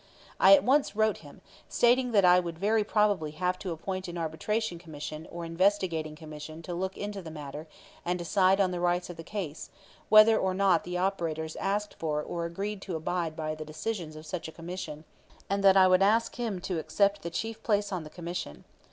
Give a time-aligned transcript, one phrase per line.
[0.39, 4.17] I at once wrote him, stating that I would very probably have to appoint an
[4.17, 7.67] Arbitration Commission or Investigating Commission to look into the matter
[8.03, 9.69] and decide on the rights of the case,
[10.09, 14.25] whether or not the operators asked for or agreed to abide by the decisions of
[14.25, 15.03] such a Commission;
[15.47, 18.65] and that I would ask him to accept the chief place on the Commission.